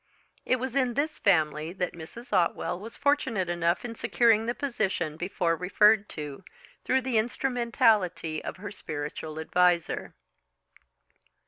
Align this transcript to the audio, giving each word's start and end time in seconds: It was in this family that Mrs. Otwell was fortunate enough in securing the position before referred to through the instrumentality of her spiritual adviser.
It 0.47 0.55
was 0.55 0.75
in 0.75 0.95
this 0.95 1.19
family 1.19 1.73
that 1.73 1.93
Mrs. 1.93 2.33
Otwell 2.33 2.79
was 2.79 2.97
fortunate 2.97 3.49
enough 3.51 3.85
in 3.85 3.93
securing 3.93 4.47
the 4.47 4.55
position 4.55 5.15
before 5.15 5.55
referred 5.55 6.09
to 6.17 6.43
through 6.83 7.01
the 7.03 7.19
instrumentality 7.19 8.43
of 8.43 8.57
her 8.57 8.71
spiritual 8.71 9.37
adviser. 9.39 10.15